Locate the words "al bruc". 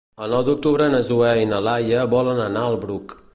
2.71-3.15